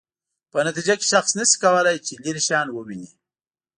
په 0.51 0.57
نتیجه 0.67 0.93
کې 0.99 1.05
شخص 1.13 1.31
نشي 1.39 1.57
کولای 1.63 1.97
چې 2.05 2.13
لیرې 2.23 2.41
شیان 2.47 2.67
وویني. 2.71 3.09